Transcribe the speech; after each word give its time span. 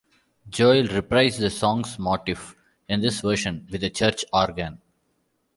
Joel 0.49 0.87
reprised 0.87 1.41
the 1.41 1.51
song's 1.51 1.99
motif 1.99 2.55
in 2.89 3.01
this 3.01 3.21
version 3.21 3.67
with 3.69 3.83
a 3.83 3.91
church 3.91 4.25
organ. 4.33 4.81